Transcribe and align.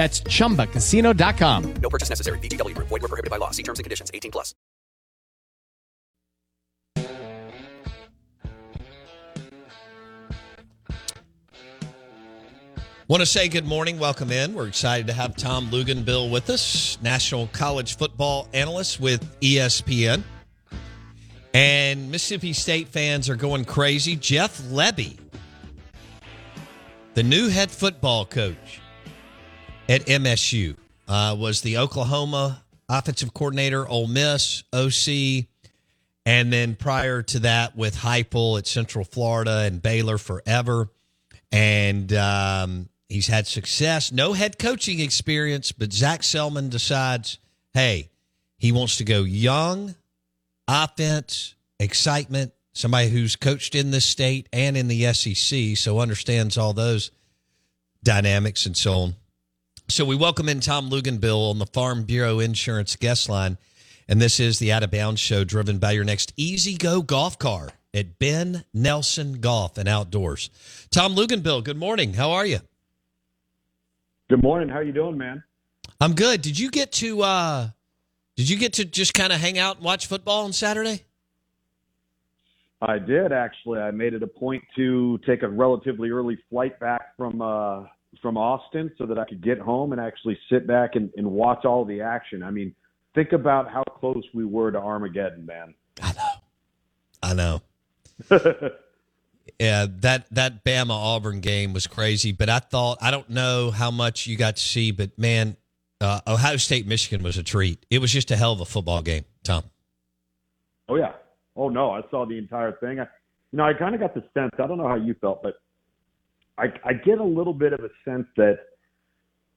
That's 0.00 0.22
ChumbaCasino.com. 0.22 1.74
No 1.74 1.90
purchase 1.90 2.08
necessary. 2.08 2.38
VGW. 2.38 2.72
Void 2.74 3.02
were 3.02 3.08
prohibited 3.08 3.30
by 3.30 3.36
law. 3.36 3.50
See 3.50 3.62
terms 3.62 3.80
and 3.80 3.84
conditions. 3.84 4.10
18 4.14 4.30
plus. 4.30 4.54
Want 13.08 13.20
to 13.20 13.26
say 13.26 13.48
good 13.48 13.66
morning, 13.66 13.98
welcome 13.98 14.30
in. 14.30 14.54
We're 14.54 14.68
excited 14.68 15.06
to 15.08 15.12
have 15.12 15.36
Tom 15.36 15.68
Luginbill 15.68 16.30
with 16.30 16.48
us, 16.48 16.96
national 17.02 17.48
college 17.48 17.98
football 17.98 18.48
analyst 18.54 19.00
with 19.00 19.38
ESPN. 19.42 20.22
And 21.52 22.10
Mississippi 22.10 22.54
State 22.54 22.88
fans 22.88 23.28
are 23.28 23.36
going 23.36 23.66
crazy. 23.66 24.16
Jeff 24.16 24.62
Lebby, 24.62 25.18
the 27.12 27.22
new 27.22 27.50
head 27.50 27.70
football 27.70 28.24
coach 28.24 28.80
at 29.90 30.06
MSU, 30.06 30.76
uh, 31.08 31.36
was 31.36 31.62
the 31.62 31.76
Oklahoma 31.76 32.62
offensive 32.88 33.34
coordinator, 33.34 33.86
Ole 33.88 34.06
Miss, 34.06 34.62
OC, 34.72 35.46
and 36.24 36.52
then 36.52 36.76
prior 36.76 37.22
to 37.22 37.40
that 37.40 37.76
with 37.76 37.96
Heupel 37.96 38.56
at 38.56 38.68
Central 38.68 39.04
Florida 39.04 39.64
and 39.64 39.82
Baylor 39.82 40.16
forever. 40.16 40.88
And 41.50 42.12
um, 42.12 42.88
he's 43.08 43.26
had 43.26 43.48
success, 43.48 44.12
no 44.12 44.32
head 44.32 44.60
coaching 44.60 45.00
experience, 45.00 45.72
but 45.72 45.92
Zac 45.92 46.22
Selmon 46.22 46.70
decides, 46.70 47.38
hey, 47.74 48.10
he 48.58 48.70
wants 48.70 48.96
to 48.98 49.04
go 49.04 49.24
young, 49.24 49.96
offense, 50.68 51.56
excitement, 51.80 52.52
somebody 52.74 53.08
who's 53.08 53.34
coached 53.34 53.74
in 53.74 53.90
this 53.90 54.04
state 54.04 54.48
and 54.52 54.76
in 54.76 54.86
the 54.86 55.12
SEC, 55.12 55.76
so 55.76 55.98
understands 55.98 56.56
all 56.56 56.74
those 56.74 57.10
dynamics 58.04 58.66
and 58.66 58.76
so 58.76 58.92
on. 58.94 59.14
So 59.90 60.04
we 60.04 60.14
welcome 60.14 60.48
in 60.48 60.60
Tom 60.60 60.88
Luginbill 60.88 61.50
on 61.50 61.58
the 61.58 61.66
Farm 61.66 62.04
Bureau 62.04 62.38
Insurance 62.38 62.94
guest 62.94 63.28
line. 63.28 63.58
And 64.08 64.22
this 64.22 64.38
is 64.38 64.60
the 64.60 64.70
Out 64.70 64.84
of 64.84 64.92
Bounds 64.92 65.20
show 65.20 65.42
driven 65.42 65.78
by 65.78 65.90
your 65.90 66.04
next 66.04 66.32
easy 66.36 66.76
go 66.76 67.02
golf 67.02 67.40
car 67.40 67.70
at 67.92 68.20
Ben 68.20 68.64
Nelson 68.72 69.40
Golf 69.40 69.76
and 69.76 69.88
Outdoors. 69.88 70.48
Tom 70.92 71.16
Luginbill, 71.16 71.64
good 71.64 71.76
morning. 71.76 72.14
How 72.14 72.30
are 72.30 72.46
you? 72.46 72.60
Good 74.28 74.44
morning. 74.44 74.68
How 74.68 74.76
are 74.76 74.84
you 74.84 74.92
doing, 74.92 75.18
man? 75.18 75.42
I'm 76.00 76.14
good. 76.14 76.40
Did 76.40 76.56
you 76.56 76.70
get 76.70 76.92
to 76.92 77.22
uh 77.22 77.68
did 78.36 78.48
you 78.48 78.56
get 78.56 78.74
to 78.74 78.84
just 78.84 79.12
kind 79.12 79.32
of 79.32 79.40
hang 79.40 79.58
out 79.58 79.76
and 79.76 79.84
watch 79.84 80.06
football 80.06 80.44
on 80.44 80.52
Saturday? 80.52 81.02
I 82.80 83.00
did 83.00 83.32
actually. 83.32 83.80
I 83.80 83.90
made 83.90 84.14
it 84.14 84.22
a 84.22 84.28
point 84.28 84.62
to 84.76 85.18
take 85.26 85.42
a 85.42 85.48
relatively 85.48 86.10
early 86.10 86.38
flight 86.48 86.78
back 86.78 87.16
from 87.16 87.42
uh 87.42 87.86
from 88.20 88.36
Austin 88.36 88.90
so 88.98 89.06
that 89.06 89.18
I 89.18 89.24
could 89.24 89.42
get 89.42 89.58
home 89.58 89.92
and 89.92 90.00
actually 90.00 90.38
sit 90.50 90.66
back 90.66 90.96
and, 90.96 91.10
and 91.16 91.30
watch 91.30 91.64
all 91.64 91.84
the 91.84 92.00
action. 92.00 92.42
I 92.42 92.50
mean, 92.50 92.74
think 93.14 93.32
about 93.32 93.70
how 93.70 93.82
close 93.84 94.24
we 94.34 94.44
were 94.44 94.70
to 94.70 94.78
Armageddon, 94.78 95.46
man. 95.46 95.74
I 96.02 96.12
know. 96.12 96.30
I 97.22 97.34
know. 97.34 97.62
yeah, 99.58 99.86
that 100.00 100.26
that 100.30 100.64
Bama 100.64 100.90
Auburn 100.90 101.40
game 101.40 101.72
was 101.72 101.86
crazy, 101.86 102.32
but 102.32 102.48
I 102.48 102.58
thought 102.58 102.98
I 103.00 103.10
don't 103.10 103.30
know 103.30 103.70
how 103.70 103.90
much 103.90 104.26
you 104.26 104.36
got 104.36 104.56
to 104.56 104.62
see, 104.62 104.90
but 104.90 105.18
man, 105.18 105.56
uh, 106.00 106.20
Ohio 106.26 106.56
State 106.56 106.86
Michigan 106.86 107.22
was 107.22 107.38
a 107.38 107.42
treat. 107.42 107.84
It 107.90 108.00
was 108.00 108.12
just 108.12 108.30
a 108.30 108.36
hell 108.36 108.52
of 108.52 108.60
a 108.60 108.64
football 108.64 109.02
game, 109.02 109.24
Tom. 109.42 109.64
Oh 110.88 110.96
yeah. 110.96 111.12
Oh 111.56 111.68
no, 111.68 111.90
I 111.90 112.02
saw 112.10 112.26
the 112.26 112.36
entire 112.36 112.72
thing. 112.72 113.00
I, 113.00 113.04
you 113.52 113.56
know, 113.56 113.64
I 113.64 113.74
kind 113.74 113.94
of 113.94 114.00
got 114.00 114.14
the 114.14 114.22
sense. 114.34 114.50
I 114.58 114.66
don't 114.66 114.78
know 114.78 114.88
how 114.88 114.96
you 114.96 115.14
felt, 115.20 115.42
but 115.42 115.54
I, 116.60 116.66
I 116.84 116.92
get 116.92 117.18
a 117.18 117.24
little 117.24 117.54
bit 117.54 117.72
of 117.72 117.80
a 117.80 117.88
sense 118.04 118.26
that 118.36 118.58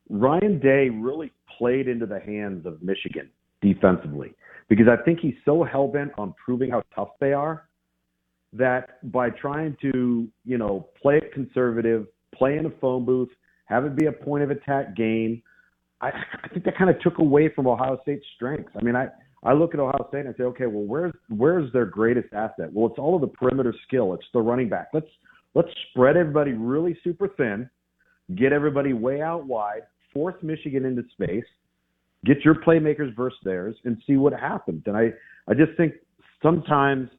Ryan 0.09 0.59
Day 0.59 0.89
really 0.89 1.31
played 1.57 1.87
into 1.87 2.05
the 2.05 2.19
hands 2.19 2.65
of 2.65 2.81
Michigan 2.81 3.29
defensively 3.61 4.33
because 4.69 4.87
I 4.87 5.01
think 5.03 5.19
he's 5.19 5.35
so 5.45 5.63
hell 5.63 5.87
bent 5.87 6.11
on 6.17 6.33
proving 6.43 6.71
how 6.71 6.83
tough 6.95 7.09
they 7.19 7.33
are 7.33 7.67
that 8.53 9.11
by 9.11 9.29
trying 9.29 9.75
to, 9.81 10.27
you 10.45 10.57
know, 10.57 10.87
play 11.01 11.17
it 11.17 11.33
conservative, 11.33 12.07
play 12.33 12.57
in 12.57 12.65
a 12.65 12.69
phone 12.81 13.03
booth, 13.03 13.29
have 13.65 13.85
it 13.85 13.95
be 13.95 14.05
a 14.05 14.11
point 14.11 14.43
of 14.43 14.51
attack 14.51 14.95
game, 14.95 15.41
I, 16.01 16.11
I 16.43 16.47
think 16.49 16.65
that 16.65 16.77
kind 16.77 16.89
of 16.89 16.99
took 17.01 17.17
away 17.17 17.49
from 17.53 17.67
Ohio 17.67 17.97
State's 18.03 18.25
strengths. 18.35 18.71
I 18.79 18.83
mean, 18.83 18.95
I, 18.95 19.07
I 19.43 19.53
look 19.53 19.73
at 19.73 19.79
Ohio 19.79 20.05
State 20.09 20.25
and 20.25 20.29
I 20.29 20.37
say, 20.37 20.43
okay, 20.43 20.65
well, 20.67 20.83
where's 20.83 21.13
where's 21.29 21.71
their 21.73 21.85
greatest 21.85 22.33
asset? 22.33 22.71
Well, 22.71 22.89
it's 22.89 22.99
all 22.99 23.15
of 23.15 23.21
the 23.21 23.27
perimeter 23.27 23.73
skill. 23.87 24.13
It's 24.13 24.25
the 24.33 24.41
running 24.41 24.69
back. 24.69 24.89
Let's 24.93 25.07
let's 25.55 25.69
spread 25.89 26.17
everybody 26.17 26.51
really 26.51 26.97
super 27.03 27.27
thin, 27.27 27.69
get 28.35 28.53
everybody 28.53 28.93
way 28.93 29.21
out 29.21 29.45
wide, 29.45 29.81
force 30.13 30.35
Michigan 30.41 30.85
into 30.85 31.03
space, 31.11 31.45
get 32.25 32.43
your 32.45 32.55
playmakers 32.55 33.15
versus 33.15 33.39
theirs, 33.43 33.75
and 33.85 34.01
see 34.05 34.17
what 34.17 34.33
happens. 34.33 34.83
And 34.85 34.95
I 34.95 35.13
I 35.47 35.53
just 35.53 35.75
think 35.77 35.93
sometimes 36.41 37.09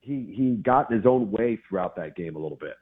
he 0.00 0.32
he 0.36 0.56
got 0.64 0.90
in 0.90 0.96
his 0.96 1.06
own 1.06 1.30
way 1.30 1.58
throughout 1.68 1.96
that 1.96 2.16
game 2.16 2.36
a 2.36 2.38
little 2.38 2.58
bit. 2.58 2.74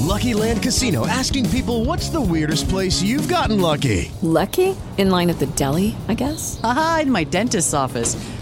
Lucky 0.00 0.34
Land 0.34 0.62
Casino 0.62 1.06
asking 1.06 1.48
people 1.50 1.84
what's 1.84 2.08
the 2.08 2.20
weirdest 2.20 2.68
place 2.68 3.00
you've 3.02 3.28
gotten 3.28 3.60
lucky? 3.60 4.10
Lucky? 4.20 4.76
In 4.98 5.10
line 5.10 5.30
at 5.30 5.38
the 5.38 5.46
deli, 5.46 5.96
I 6.08 6.14
guess? 6.14 6.60
Aha, 6.62 7.00
in 7.02 7.10
my 7.10 7.24
dentist's 7.24 7.72
office. 7.72 8.41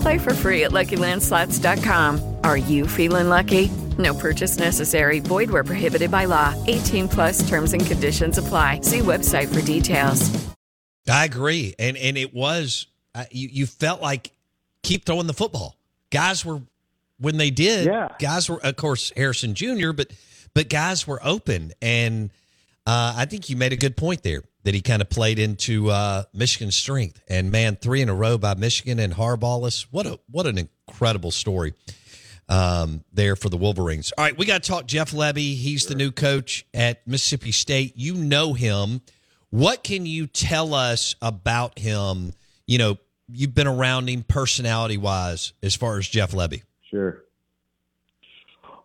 Play 0.00 0.18
for 0.18 0.34
free 0.34 0.64
at 0.64 0.70
LuckyLandSlots.com. 0.70 2.36
Are 2.44 2.56
you 2.56 2.86
feeling 2.86 3.28
lucky? 3.28 3.70
No 3.98 4.14
purchase 4.14 4.58
necessary. 4.58 5.20
Void 5.20 5.50
where 5.50 5.64
prohibited 5.64 6.10
by 6.10 6.26
law. 6.26 6.54
18 6.66 7.08
plus 7.08 7.48
terms 7.48 7.72
and 7.72 7.84
conditions 7.84 8.38
apply. 8.38 8.80
See 8.82 9.00
website 9.00 9.52
for 9.52 9.60
details. 9.62 10.30
I 11.08 11.24
agree, 11.24 11.74
and 11.78 11.96
and 11.96 12.16
it 12.16 12.32
was 12.32 12.86
uh, 13.14 13.24
you. 13.30 13.48
You 13.50 13.66
felt 13.66 14.00
like 14.00 14.30
keep 14.82 15.04
throwing 15.04 15.26
the 15.26 15.32
football. 15.32 15.76
Guys 16.10 16.44
were 16.44 16.60
when 17.18 17.36
they 17.36 17.50
did. 17.50 17.86
Yeah. 17.86 18.08
Guys 18.18 18.48
were, 18.48 18.60
of 18.64 18.76
course, 18.76 19.12
Harrison 19.16 19.54
Jr., 19.54 19.92
but 19.92 20.12
but 20.54 20.68
guys 20.68 21.06
were 21.06 21.18
open, 21.24 21.72
and 21.82 22.30
uh, 22.86 23.14
I 23.16 23.24
think 23.24 23.50
you 23.50 23.56
made 23.56 23.72
a 23.72 23.76
good 23.76 23.96
point 23.96 24.22
there 24.22 24.44
that 24.64 24.74
he 24.74 24.80
kind 24.82 25.00
of 25.02 25.08
played 25.08 25.38
into 25.38 25.90
uh, 25.90 26.24
Michigan's 26.34 26.76
strength. 26.76 27.20
And 27.28 27.50
man, 27.50 27.76
three 27.76 28.02
in 28.02 28.08
a 28.08 28.14
row 28.14 28.36
by 28.38 28.54
Michigan 28.54 28.98
and 28.98 29.14
Harbaughless. 29.14 29.86
What 29.90 30.06
a 30.06 30.18
what 30.30 30.46
an 30.46 30.58
incredible 30.58 31.30
story 31.30 31.74
um, 32.48 33.04
there 33.12 33.36
for 33.36 33.48
the 33.48 33.56
Wolverines. 33.56 34.12
All 34.18 34.24
right, 34.24 34.36
we 34.36 34.44
got 34.46 34.62
to 34.62 34.68
talk 34.70 34.86
Jeff 34.86 35.12
Lebby. 35.12 35.54
He's 35.56 35.86
the 35.86 35.94
new 35.94 36.10
coach 36.10 36.66
at 36.74 37.06
Mississippi 37.06 37.52
State. 37.52 37.94
You 37.96 38.14
know 38.14 38.52
him. 38.52 39.00
What 39.50 39.82
can 39.82 40.06
you 40.06 40.26
tell 40.26 40.74
us 40.74 41.14
about 41.22 41.78
him? 41.78 42.32
You 42.66 42.78
know, 42.78 42.98
you've 43.28 43.54
been 43.54 43.66
around 43.66 44.08
him 44.08 44.22
personality 44.22 44.96
wise 44.98 45.52
as 45.62 45.74
far 45.74 45.98
as 45.98 46.06
Jeff 46.08 46.32
Lebby. 46.32 46.62
Sure. 46.90 47.22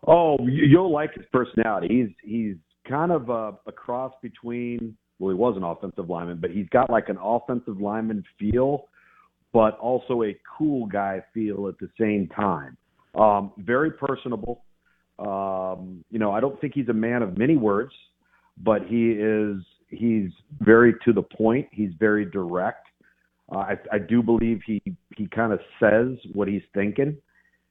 Oh, 0.06 0.36
you- 0.40 0.66
you'll 0.66 0.92
like 0.92 1.14
his 1.14 1.24
personality. 1.32 1.88
He's 1.88 2.14
he's 2.22 2.56
kind 2.88 3.10
of 3.12 3.28
a, 3.28 3.54
a 3.66 3.72
cross 3.72 4.12
between. 4.22 4.96
Well, 5.18 5.30
he 5.30 5.36
was 5.36 5.56
an 5.56 5.62
offensive 5.62 6.10
lineman, 6.10 6.38
but 6.40 6.50
he's 6.50 6.68
got 6.68 6.90
like 6.90 7.08
an 7.08 7.18
offensive 7.22 7.80
lineman 7.80 8.24
feel, 8.38 8.88
but 9.52 9.78
also 9.78 10.22
a 10.22 10.36
cool 10.58 10.86
guy 10.86 11.22
feel 11.32 11.68
at 11.68 11.78
the 11.78 11.88
same 11.98 12.28
time. 12.28 12.76
Um, 13.14 13.52
very 13.58 13.90
personable. 13.90 14.64
Um, 15.18 16.04
you 16.10 16.18
know, 16.18 16.32
I 16.32 16.40
don't 16.40 16.60
think 16.60 16.74
he's 16.74 16.88
a 16.88 16.94
man 16.94 17.22
of 17.22 17.38
many 17.38 17.56
words, 17.56 17.92
but 18.58 18.82
he 18.86 19.12
is. 19.12 19.56
He's 19.88 20.30
very 20.60 20.94
to 21.04 21.12
the 21.12 21.22
point. 21.22 21.68
He's 21.70 21.92
very 21.98 22.24
direct. 22.24 22.86
Uh, 23.50 23.58
I, 23.58 23.76
I 23.92 23.98
do 23.98 24.22
believe 24.22 24.60
he 24.66 24.82
he 25.16 25.26
kind 25.28 25.52
of 25.52 25.60
says 25.80 26.18
what 26.34 26.48
he's 26.48 26.62
thinking. 26.74 27.16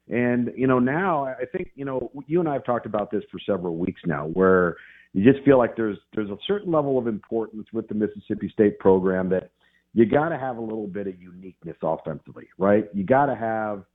And 0.10 0.52
you 0.56 0.68
know, 0.68 0.80
now 0.80 1.26
I 1.26 1.46
think 1.52 1.72
you 1.76 1.86
know 1.86 2.12
you 2.28 2.40
and 2.40 2.50
I 2.50 2.54
have 2.54 2.66
talked 2.66 2.86
about 2.86 3.12
this 3.12 3.24
for 3.32 3.40
several 3.46 3.78
weeks 3.78 4.02
now, 4.06 4.28
where 4.28 4.76
you 5.14 5.30
just 5.30 5.44
feel 5.46 5.58
like 5.58 5.76
there's 5.76 5.98
there's 6.14 6.30
a 6.30 6.38
certain 6.48 6.72
level 6.72 6.98
of 6.98 7.08
importance 7.08 7.68
with 7.74 7.88
the 7.88 7.96
Mississippi 7.96 8.50
State 8.54 8.78
program 8.80 9.30
that 9.30 9.52
you 9.94 10.06
got 10.06 10.30
to 10.30 10.38
have 10.38 10.58
a 10.58 10.62
little 10.62 10.88
bit 10.88 11.08
of 11.08 11.20
uniqueness 11.22 11.78
offensively, 11.82 12.48
right? 12.58 12.90
You 12.94 13.06
got 13.06 13.28
to 13.28 13.36
have 13.36 13.86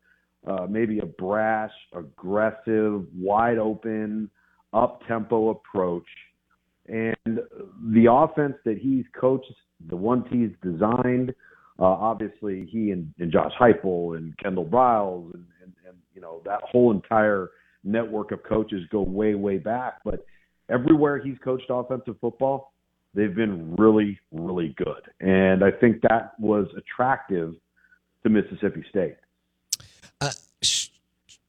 uh, 0.46 0.66
maybe 0.68 0.98
a 0.98 1.06
brash, 1.06 1.72
aggressive, 1.94 3.04
wide 3.14 3.58
open, 3.58 4.30
up 4.72 5.02
tempo 5.06 5.50
approach. 5.50 6.06
And 6.88 7.40
the 7.92 8.06
offense 8.10 8.54
that 8.64 8.78
he's 8.78 9.04
coached, 9.14 9.52
the 9.88 9.96
ones 9.96 10.24
he's 10.30 10.50
designed, 10.62 11.34
uh, 11.78 11.84
obviously 11.84 12.66
he 12.70 12.90
and, 12.90 13.12
and 13.18 13.30
Josh 13.30 13.52
Heupel 13.60 14.16
and 14.16 14.34
Kendal 14.38 14.64
and, 15.34 15.44
and 15.59 15.59
you 16.20 16.26
know 16.26 16.42
that 16.44 16.60
whole 16.62 16.90
entire 16.90 17.50
network 17.82 18.30
of 18.30 18.42
coaches 18.42 18.82
go 18.90 19.00
way 19.00 19.34
way 19.34 19.56
back. 19.56 20.00
But 20.04 20.26
everywhere 20.68 21.18
he's 21.18 21.38
coached 21.42 21.64
offensive 21.70 22.16
football, 22.20 22.74
they've 23.14 23.34
been 23.34 23.74
really 23.76 24.18
really 24.30 24.74
good, 24.76 25.02
and 25.20 25.64
I 25.64 25.70
think 25.70 26.02
that 26.02 26.32
was 26.38 26.66
attractive 26.76 27.54
to 28.22 28.28
Mississippi 28.28 28.84
State. 28.90 29.16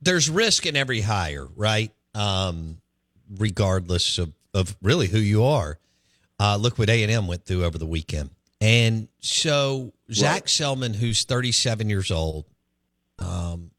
There's 0.03 0.31
risk 0.31 0.65
in 0.65 0.75
every 0.75 1.01
hire, 1.01 1.47
right? 1.55 1.91
Um, 2.15 2.77
regardless 3.37 4.17
of, 4.17 4.31
of 4.51 4.75
really 4.81 5.07
who 5.07 5.19
you 5.19 5.43
are. 5.43 5.77
Uh, 6.39 6.57
look 6.59 6.79
what 6.79 6.89
A 6.89 7.03
and 7.03 7.11
M 7.11 7.27
went 7.27 7.45
through 7.45 7.63
over 7.63 7.77
the 7.77 7.85
weekend. 7.85 8.31
And 8.59 9.09
so 9.19 9.93
Zac 10.11 10.45
Selmon, 10.45 10.95
who's 10.95 11.23
37 11.23 11.87
years 11.87 12.09
old, 12.09 12.45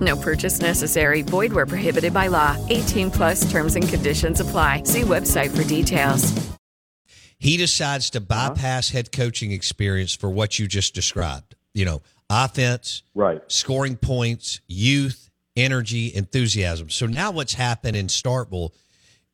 No 0.00 0.16
purchase 0.16 0.60
necessary. 0.60 1.22
Void 1.22 1.52
where 1.52 1.66
prohibited 1.66 2.12
by 2.12 2.26
law. 2.26 2.56
18 2.68 3.10
plus 3.10 3.50
terms 3.50 3.74
and 3.76 3.88
conditions 3.88 4.40
apply. 4.40 4.82
See 4.82 5.02
website 5.02 5.56
for 5.56 5.66
details. 5.66 6.48
He 7.38 7.56
decides 7.56 8.10
to 8.10 8.20
bypass 8.20 8.90
head 8.90 9.12
coaching 9.12 9.52
experience 9.52 10.14
for 10.14 10.28
what 10.28 10.58
you 10.58 10.66
just 10.66 10.94
described. 10.94 11.54
You 11.72 11.84
know, 11.84 12.02
offense, 12.28 13.02
right, 13.14 13.40
scoring 13.46 13.96
points, 13.96 14.60
youth, 14.66 15.30
energy, 15.56 16.12
enthusiasm. 16.14 16.90
So 16.90 17.06
now 17.06 17.30
what's 17.30 17.54
happened 17.54 17.96
in 17.96 18.08
Starkville 18.08 18.72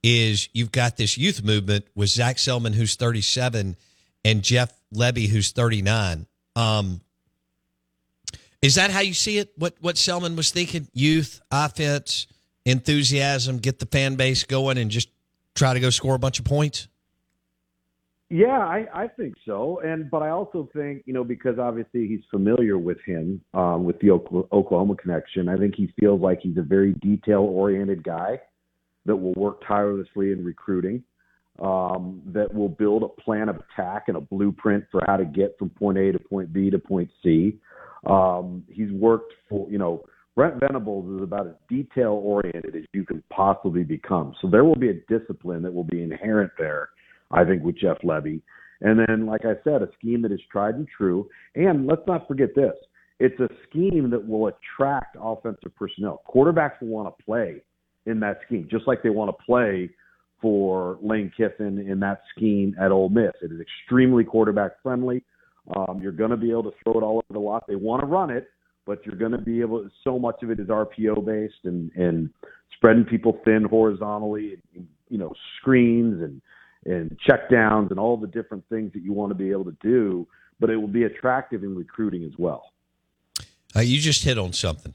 is 0.02 0.50
you've 0.52 0.72
got 0.72 0.98
this 0.98 1.16
youth 1.16 1.42
movement 1.42 1.86
with 1.94 2.10
Zac 2.10 2.36
Selmon, 2.36 2.74
who's 2.74 2.94
37, 2.94 3.74
and 4.22 4.42
Jeff 4.42 4.70
Lebby, 4.94 5.28
who's 5.28 5.52
39. 5.52 6.26
Um, 6.56 7.00
is 8.64 8.76
that 8.76 8.90
how 8.90 9.00
you 9.00 9.12
see 9.12 9.36
it? 9.36 9.52
What 9.56 9.74
what 9.80 9.96
Selmon 9.96 10.36
was 10.36 10.50
thinking? 10.50 10.88
Youth, 10.94 11.42
offense, 11.50 12.26
enthusiasm, 12.64 13.58
get 13.58 13.78
the 13.78 13.86
fan 13.86 14.14
base 14.14 14.42
going, 14.44 14.78
and 14.78 14.90
just 14.90 15.10
try 15.54 15.74
to 15.74 15.80
go 15.80 15.90
score 15.90 16.14
a 16.14 16.18
bunch 16.18 16.38
of 16.38 16.46
points. 16.46 16.88
Yeah, 18.30 18.58
I, 18.58 18.86
I 18.94 19.08
think 19.08 19.34
so, 19.44 19.80
and 19.84 20.10
but 20.10 20.22
I 20.22 20.30
also 20.30 20.68
think 20.74 21.02
you 21.04 21.12
know 21.12 21.24
because 21.24 21.58
obviously 21.58 22.08
he's 22.08 22.22
familiar 22.30 22.78
with 22.78 22.96
him 23.04 23.42
um, 23.52 23.84
with 23.84 23.98
the 24.00 24.10
Oklahoma 24.12 24.96
connection. 24.96 25.50
I 25.50 25.58
think 25.58 25.74
he 25.76 25.92
feels 26.00 26.22
like 26.22 26.40
he's 26.40 26.56
a 26.56 26.62
very 26.62 26.94
detail 26.94 27.42
oriented 27.42 28.02
guy 28.02 28.40
that 29.04 29.14
will 29.14 29.34
work 29.34 29.62
tirelessly 29.68 30.32
in 30.32 30.42
recruiting, 30.42 31.04
um, 31.60 32.22
that 32.28 32.52
will 32.54 32.70
build 32.70 33.02
a 33.02 33.08
plan 33.08 33.50
of 33.50 33.56
attack 33.56 34.04
and 34.08 34.16
a 34.16 34.22
blueprint 34.22 34.86
for 34.90 35.02
how 35.06 35.18
to 35.18 35.26
get 35.26 35.54
from 35.58 35.68
point 35.68 35.98
A 35.98 36.12
to 36.12 36.18
point 36.18 36.50
B 36.50 36.70
to 36.70 36.78
point 36.78 37.10
C. 37.22 37.58
Um, 38.06 38.64
he's 38.68 38.90
worked 38.92 39.32
for 39.48 39.68
you 39.70 39.78
know 39.78 40.04
Brent 40.34 40.60
Venables 40.60 41.16
is 41.16 41.22
about 41.22 41.46
as 41.46 41.54
detail 41.68 42.20
oriented 42.24 42.74
as 42.76 42.82
you 42.92 43.04
can 43.04 43.22
possibly 43.30 43.84
become. 43.84 44.34
So 44.40 44.48
there 44.48 44.64
will 44.64 44.76
be 44.76 44.90
a 44.90 45.18
discipline 45.18 45.62
that 45.62 45.72
will 45.72 45.84
be 45.84 46.02
inherent 46.02 46.52
there 46.58 46.90
I 47.34 47.44
think, 47.44 47.62
with 47.62 47.76
Jeff 47.76 47.98
Lebby. 48.02 48.40
And 48.80 48.98
then, 48.98 49.26
like 49.26 49.44
I 49.44 49.54
said, 49.64 49.82
a 49.82 49.88
scheme 49.98 50.22
that 50.22 50.32
is 50.32 50.40
tried 50.50 50.74
and 50.74 50.86
true. 50.96 51.28
And 51.54 51.86
let's 51.86 52.02
not 52.06 52.26
forget 52.28 52.54
this 52.54 52.74
it's 53.20 53.38
a 53.38 53.48
scheme 53.68 54.10
that 54.10 54.26
will 54.26 54.48
attract 54.48 55.16
offensive 55.20 55.74
personnel. 55.76 56.22
Quarterbacks 56.28 56.80
will 56.80 56.88
want 56.88 57.16
to 57.16 57.24
play 57.24 57.62
in 58.06 58.18
that 58.20 58.40
scheme, 58.44 58.66
just 58.68 58.88
like 58.88 59.02
they 59.02 59.10
want 59.10 59.30
to 59.30 59.44
play 59.44 59.88
for 60.42 60.98
Lane 61.00 61.30
Kiffin 61.34 61.78
in 61.78 62.00
that 62.00 62.22
scheme 62.36 62.74
at 62.78 62.90
Ole 62.90 63.08
Miss. 63.08 63.32
It 63.40 63.52
is 63.52 63.60
extremely 63.60 64.24
quarterback 64.24 64.82
friendly. 64.82 65.22
Um, 65.74 66.00
you're 66.02 66.12
going 66.12 66.30
to 66.30 66.36
be 66.36 66.50
able 66.50 66.64
to 66.64 66.72
throw 66.82 66.94
it 66.94 67.02
all 67.02 67.16
over 67.16 67.32
the 67.32 67.38
lot. 67.38 67.64
They 67.66 67.76
want 67.76 68.00
to 68.00 68.06
run 68.06 68.30
it, 68.30 68.50
but 68.86 69.04
you're 69.06 69.16
going 69.16 69.32
to 69.32 69.38
be 69.38 69.60
able. 69.60 69.88
So 70.02 70.18
much 70.18 70.42
of 70.42 70.50
it 70.50 70.60
is 70.60 70.68
RPO 70.68 71.24
based 71.24 71.64
and 71.64 71.90
and 71.92 72.30
spreading 72.76 73.04
people 73.04 73.40
thin 73.44 73.64
horizontally, 73.64 74.58
and, 74.74 74.86
you 75.08 75.18
know, 75.18 75.32
screens 75.58 76.22
and 76.22 76.42
and 76.84 77.18
check 77.26 77.48
downs 77.50 77.90
and 77.90 77.98
all 77.98 78.16
the 78.16 78.26
different 78.26 78.62
things 78.68 78.92
that 78.92 79.02
you 79.02 79.12
want 79.12 79.30
to 79.30 79.34
be 79.34 79.50
able 79.50 79.64
to 79.64 79.76
do. 79.80 80.26
But 80.60 80.70
it 80.70 80.76
will 80.76 80.86
be 80.86 81.04
attractive 81.04 81.64
in 81.64 81.74
recruiting 81.74 82.24
as 82.24 82.32
well. 82.38 82.72
Uh, 83.74 83.80
you 83.80 83.98
just 83.98 84.22
hit 84.22 84.38
on 84.38 84.52
something. 84.52 84.94